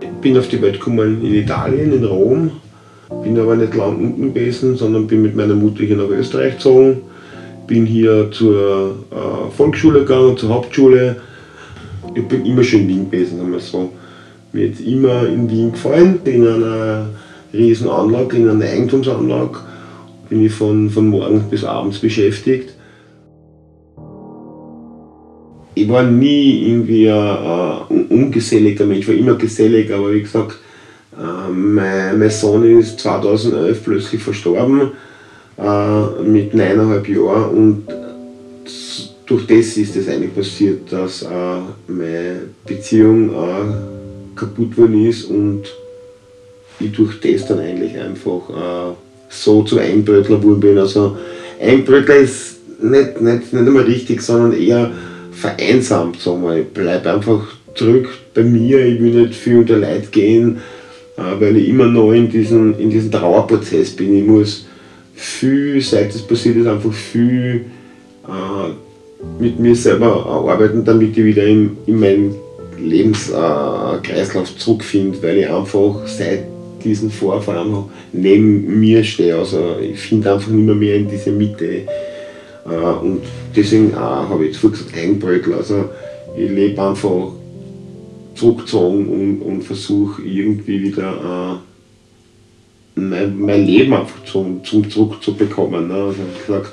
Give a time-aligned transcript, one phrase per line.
[0.00, 2.50] Ich bin auf die Welt gekommen in Italien, in Rom.
[3.22, 7.02] Bin aber nicht lang unten gewesen, sondern bin mit meiner Mutter hier nach Österreich gezogen.
[7.66, 11.16] Bin hier zur äh, Volksschule gegangen, zur Hauptschule.
[12.14, 13.92] Ich bin immer schon in Wien gewesen, sagen wir so.
[14.52, 17.06] Mir jetzt immer in Wien gefallen, in einer
[17.52, 19.58] riesen Anlage, in einer Eigentumsanlage.
[20.28, 22.74] Bin ich von, von morgens bis abends beschäftigt.
[25.74, 30.56] Ich war nie irgendwie ein, ungeselliger Mensch, ich war immer gesellig, aber wie gesagt,
[31.16, 34.92] äh, mein, mein Sohn ist 2011 plötzlich verstorben
[35.58, 37.84] äh, mit neuneinhalb Jahren und
[39.26, 41.26] durch das ist es eigentlich passiert, dass äh,
[41.86, 43.30] meine Beziehung
[44.34, 45.62] kaputt worden ist und
[46.80, 48.96] ich durch das dann eigentlich einfach
[49.28, 50.78] so zu Einbrötler geworden bin.
[50.78, 51.16] Also
[51.60, 54.90] Einbrötler ist nicht, nicht, nicht einmal richtig, sondern eher
[55.32, 56.58] vereinsamt, sagen wir.
[56.58, 60.58] Ich bleibe einfach zurück bei mir, ich will nicht viel unter Leid gehen,
[61.16, 64.16] äh, weil ich immer noch in diesem, in diesem Trauerprozess bin.
[64.16, 64.66] Ich muss
[65.14, 67.66] viel, seit es passiert ist, einfach viel
[68.26, 72.34] äh, mit mir selber arbeiten, damit ich wieder in, in meinen
[72.78, 76.44] Lebenskreislauf äh, zurückfinde, weil ich einfach seit
[76.82, 77.66] diesen Vorfall
[78.12, 79.36] neben mir stehe.
[79.36, 81.82] Also ich finde einfach nicht mehr, mehr in diese Mitte.
[82.70, 83.22] Äh, und
[83.54, 85.58] deswegen habe ich jetzt gesagt, Eigenbrötler.
[85.58, 85.90] Also
[86.36, 87.32] ich lebe einfach
[88.34, 91.60] zurückgezogen und, und versuche irgendwie wieder
[92.96, 95.88] äh, mein, mein Leben einfach zum, zum zurückzubekommen.
[95.88, 95.94] Ne?
[95.94, 96.72] Also ich gesagt,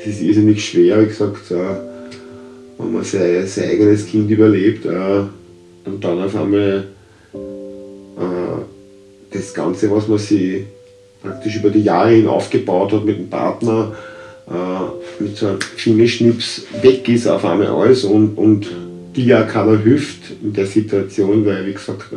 [0.00, 1.54] es ist irrsinnig schwer, wie gesagt, äh,
[2.78, 5.22] wenn man sein, sein eigenes Kind überlebt äh,
[5.84, 6.84] und dann auf einmal
[7.34, 7.36] äh,
[9.32, 10.64] das Ganze, was man sich
[11.22, 13.92] praktisch über die Jahre hin aufgebaut hat mit dem Partner,
[14.48, 18.66] äh, mit so einem Fingerschnips weg ist auf einmal alles und, und
[19.14, 22.16] die ja keiner hilft in der Situation, weil wie gesagt, äh,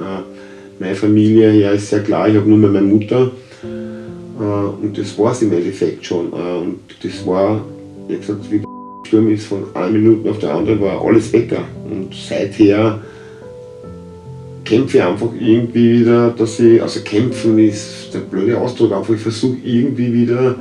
[0.79, 3.31] meine Familie ja ist sehr klar, ich habe nur mehr meine Mutter
[4.39, 6.31] äh, und das war es im Endeffekt schon.
[6.31, 7.61] Äh, und das war,
[8.07, 8.67] wie gesagt, wie der
[9.05, 11.55] Sturm ist von einer Minute auf der anderen, war alles weg.
[11.89, 13.01] Und seither
[14.63, 19.21] kämpfe ich einfach irgendwie wieder, dass ich, also kämpfen ist der blöde Ausdruck, einfach ich
[19.21, 20.55] versuche irgendwie wieder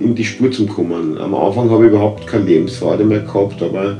[0.00, 1.18] in die Spur zu kommen.
[1.18, 3.98] Am Anfang habe ich überhaupt keine Lebensfreude mehr gehabt, aber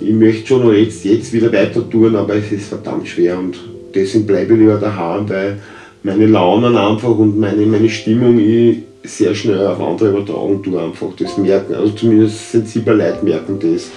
[0.00, 3.58] ich möchte schon jetzt, jetzt wieder weiter tun, aber es ist verdammt schwer und
[3.94, 5.58] deswegen bleibe ich lieber daheim, weil
[6.02, 11.08] meine Launen einfach und meine, meine Stimmung ich sehr schnell auf andere übertragen tue einfach.
[11.18, 13.90] Das merken, also zumindest sensible Leute merken das.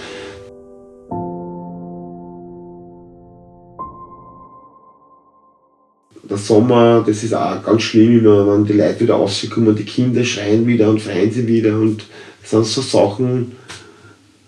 [6.29, 10.67] Der Sommer, das ist auch ganz schlimm, wenn die Leute wieder rauskommen, die Kinder schreien
[10.67, 12.05] wieder und freien sie wieder und
[12.41, 13.53] das sind so Sachen,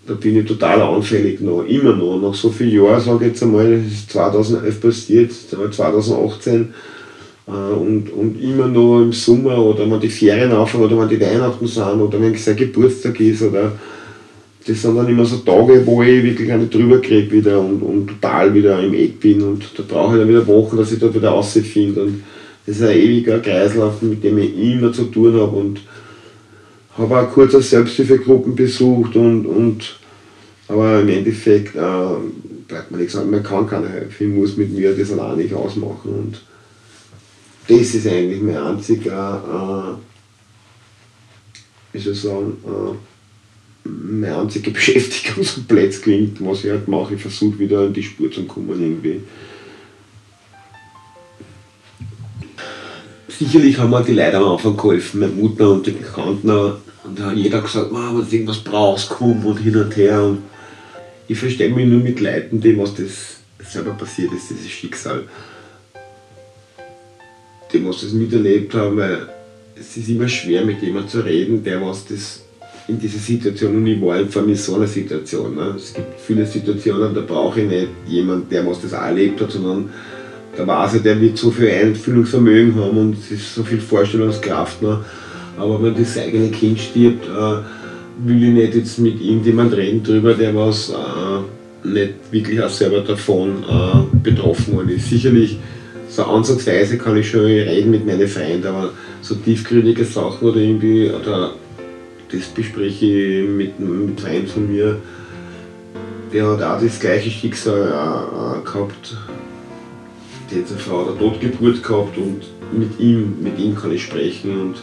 [0.06, 2.20] da bin ich total anfällig noch, immer noch.
[2.20, 6.74] Nach so vielen Jahren, sage ich jetzt einmal, das ist 2011 passiert, 2018
[7.48, 11.22] äh, und, und immer noch im Sommer oder wenn die Ferien anfangen oder wenn die
[11.22, 13.74] Weihnachten sind oder wenn sein Geburtstag ist oder
[14.66, 18.08] das sind dann immer so Tage, wo ich wirklich eine drüber kriege wieder und, und
[18.08, 21.16] total wieder im Eck bin und da brauche ich dann wieder Wochen, dass ich dort
[21.16, 22.24] wieder rausfinde und
[22.66, 25.82] das ist ein ewiger Kreislauf, mit dem ich immer zu tun habe und
[26.96, 30.00] habe auch kurz eine Selbsthilfegruppen besucht und, und
[30.68, 31.80] aber im Endeffekt äh,
[32.68, 33.32] bleibt mir nichts an.
[33.32, 36.42] Man kann keine helfen, ich muss mit mir das allein nicht ausmachen und
[37.68, 43.11] das ist eigentlich mein einziger, äh, wie soll ich sagen, äh,
[43.84, 48.04] meine einzige Beschäftigung, so blöd klingt, was ich halt mache, ich versuche wieder in die
[48.04, 49.22] Spur zu kommen irgendwie.
[53.28, 56.50] Sicherlich haben mir die Leute am Anfang geholfen, meine Mutter und die Bekannten.
[56.50, 60.22] Und da hat jeder gesagt, wenn du irgendwas brauchst, komm und hin und her.
[60.24, 60.44] Und
[61.28, 63.38] ich verstehe mich nur mit Leuten, dem was das
[63.68, 65.24] selber passiert ist, dieses Schicksal.
[67.74, 69.28] Dem was das miterlebt haben, weil
[69.76, 72.42] es ist immer schwer mit jemandem zu reden, der was das
[72.92, 75.56] in dieser Situation und ich war einfach in so einer Situation.
[75.56, 75.74] Ne?
[75.78, 79.52] Es gibt viele Situationen, da brauche ich nicht jemanden, der was das auch erlebt hat,
[79.52, 79.90] sondern
[80.56, 84.82] da weiß ich, der wird so viel Einfühlungsvermögen haben und es ist so viel Vorstellungskraft.
[84.82, 85.00] Ne?
[85.58, 90.34] Aber wenn das eigene Kind stirbt, äh, will ich nicht jetzt mit irgendjemand reden drüber,
[90.34, 95.10] der was äh, nicht wirklich auch selber davon äh, betroffen worden ist.
[95.10, 95.58] Sicherlich,
[96.10, 101.10] so ansatzweise kann ich schon reden mit meinen Freunden, aber so tiefgründige Sachen oder irgendwie,
[101.10, 101.54] oder
[102.32, 104.98] das bespreche ich mit einem Freund von mir,
[106.34, 109.16] der hat auch das gleiche Schicksal äh, gehabt
[110.52, 112.42] die hat seine Frau der Totgeburt gehabt und
[112.78, 114.76] mit ihm, mit ihm kann ich sprechen und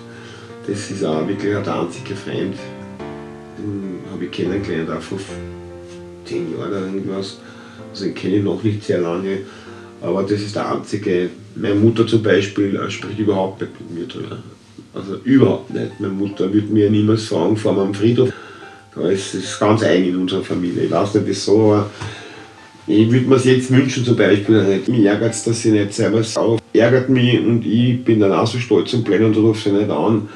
[0.67, 2.57] das ist auch wirklich der einzige Freund,
[3.59, 5.19] den habe ich kennengelernt, auch vor
[6.25, 7.39] zehn Jahren oder irgendwas.
[7.91, 9.39] Also den kenne ich noch nicht sehr lange,
[10.03, 11.31] Aber das ist der einzige.
[11.55, 14.39] Meine Mutter zum Beispiel äh, spricht überhaupt nicht mit mir drüber.
[14.95, 16.01] Also überhaupt nicht.
[16.01, 18.31] Meine Mutter würde mir niemals fragen vor meinem Friedhof.
[18.95, 20.85] Da ist es ganz eigen in unserer Familie.
[20.85, 21.91] Ich weiß nicht wieso, aber
[22.87, 24.89] ich würde mir es jetzt wünschen zum Beispiel nicht.
[24.89, 28.47] Mich ärgert es, dass sie nicht selber sauer ärgert mich und ich bin dann auch
[28.47, 30.29] so stolz und blöd und rufe sie nicht an,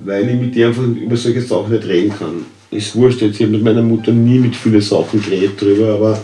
[0.00, 2.46] weil ich mit ihr einfach über solche Sachen nicht reden kann.
[2.70, 6.20] Ist wurscht, jetzt, ich habe mit meiner Mutter nie mit vielen Sachen geredet drüber, aber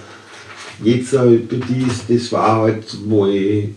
[0.83, 3.69] jetzt äh, dies, das war halt, wo ich,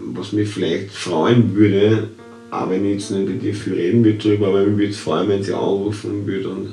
[0.00, 2.08] was mich vielleicht freuen würde,
[2.50, 4.98] auch wenn ich jetzt nicht mit ihr viel reden würde drüber, aber mich würde es
[4.98, 6.66] freuen, wenn sie anrufen würde und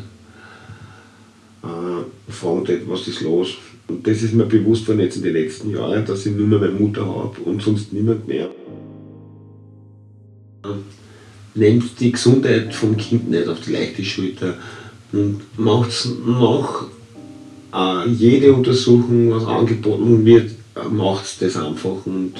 [1.63, 3.55] äh, fragen würde, was ist los.
[3.87, 6.59] Und das ist mir bewusst worden jetzt in den letzten Jahren, dass ich nur mehr
[6.59, 8.49] meine Mutter habe und sonst niemand mehr.
[11.53, 14.55] Nehmt die Gesundheit vom Kind nicht auf die leichte Schulter
[15.11, 16.85] und macht nach
[17.73, 22.05] äh, jede Untersuchung, was angeboten wird, äh, macht das einfach.
[22.05, 22.33] Und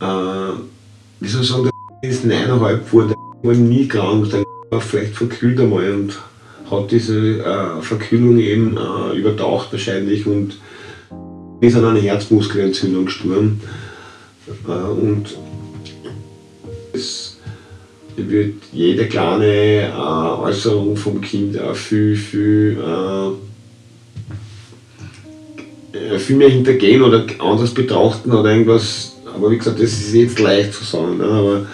[0.00, 0.52] äh,
[1.20, 1.72] wie soll ich sagen, der
[2.10, 6.18] ist neuneinhalb geworden, der war nie krank, der war vielleicht verkühlt einmal und
[6.70, 10.58] hat diese äh, Verkühlung eben äh, übertaucht wahrscheinlich und
[11.60, 13.60] ist an einer Herzmuskelentzündung gestorben.
[14.66, 15.36] Äh, und
[16.92, 17.38] es
[18.16, 22.78] wird jede kleine äh, Äußerung vom Kind auch viel, viel,
[25.92, 29.15] äh, viel mehr hintergehen oder anders betrachten oder irgendwas.
[29.36, 31.18] Aber wie gesagt, das ist jetzt leicht zu sagen.
[31.18, 31.24] Ne?
[31.24, 31.66] Aber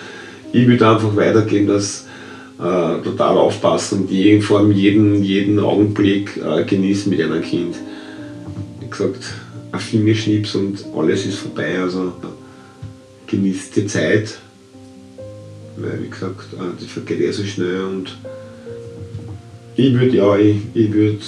[0.53, 2.06] ich würde einfach weitergehen, dass
[2.59, 7.76] äh, total aufpassen und je, vor allem jeden, jeden Augenblick äh, genießen mit einem Kind.
[8.81, 9.23] Wie gesagt,
[9.70, 11.79] ein Fingerschnips und alles ist vorbei.
[11.81, 12.12] Also
[13.29, 14.38] genießt die Zeit,
[15.76, 18.17] weil wie gesagt, äh, die vergeht eh so schnell und
[19.76, 21.19] ich würde ja, ich, ich würde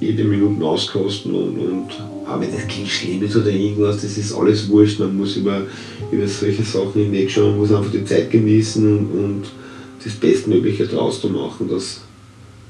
[0.00, 4.68] jede Minute auskosten und, und auch wenn das Kind schlimm oder irgendwas, das ist alles
[4.68, 4.98] wurscht.
[4.98, 5.62] Man muss über,
[6.10, 9.42] über solche Sachen hinwegschauen, man muss einfach die Zeit genießen und, und
[10.02, 12.00] das Bestmögliche daraus zu machen, dass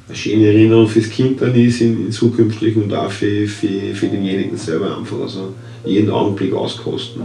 [0.09, 4.07] eine schöne Erinnerung fürs Kind dann ist in, in zukünftigen und auch für, für, für
[4.07, 5.21] denjenigen selber einfach.
[5.21, 5.53] Also
[5.85, 7.23] jeden Augenblick auskosten.